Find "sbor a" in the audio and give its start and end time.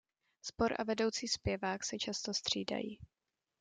0.43-0.83